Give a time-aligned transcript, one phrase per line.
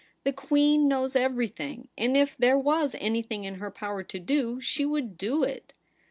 [0.23, 4.83] The Queen knows everything; and if there was anything in her power to do, she
[4.83, 5.75] would do it.'